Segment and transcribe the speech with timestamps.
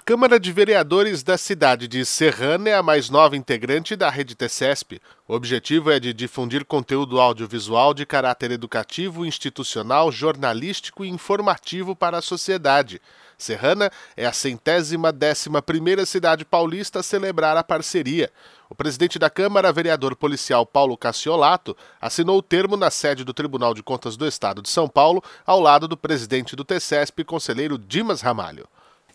[0.00, 5.02] Câmara de Vereadores da cidade de Serrana é a mais nova integrante da rede TCESP.
[5.28, 12.16] O objetivo é de difundir conteúdo audiovisual de caráter educativo, institucional, jornalístico e informativo para
[12.16, 13.02] a sociedade.
[13.36, 18.32] Serrana é a centésima décima primeira cidade paulista a celebrar a parceria.
[18.70, 23.74] O presidente da Câmara, vereador policial Paulo Cassiolato, assinou o termo na sede do Tribunal
[23.74, 28.22] de Contas do Estado de São Paulo, ao lado do presidente do TCESP, conselheiro Dimas
[28.22, 28.66] Ramalho.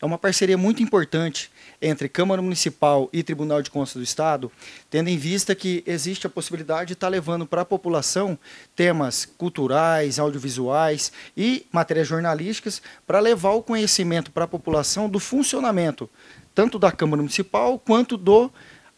[0.02, 1.52] É uma parceria muito importante
[1.82, 4.52] entre Câmara Municipal e Tribunal de Contas do Estado,
[4.90, 8.38] tendo em vista que existe a possibilidade de estar levando para a população
[8.76, 16.10] temas culturais, audiovisuais e matérias jornalísticas para levar o conhecimento para a população do funcionamento
[16.58, 18.52] tanto da Câmara Municipal quanto do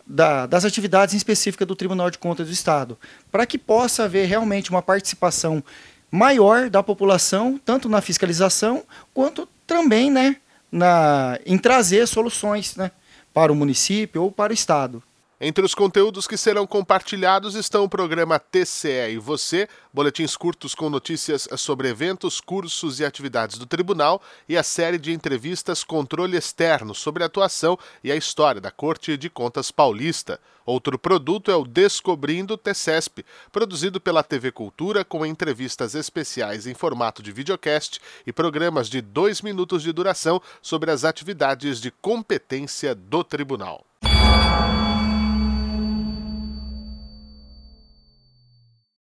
[0.07, 2.97] da, das atividades específicas do Tribunal de Contas do Estado,
[3.29, 5.61] para que possa haver realmente uma participação
[6.09, 10.37] maior da população, tanto na fiscalização quanto também, né,
[10.71, 12.91] na, em trazer soluções né,
[13.33, 15.03] para o município ou para o Estado.
[15.41, 20.89] Entre os conteúdos que serão compartilhados estão o programa TCE e Você, boletins curtos com
[20.89, 26.93] notícias sobre eventos, cursos e atividades do tribunal e a série de entrevistas Controle Externo
[26.93, 30.41] sobre a atuação e a história da Corte de Contas Paulista.
[30.65, 37.23] Outro produto é o Descobrindo TCESP, produzido pela TV Cultura com entrevistas especiais em formato
[37.23, 43.23] de videocast e programas de dois minutos de duração sobre as atividades de competência do
[43.23, 43.88] tribunal.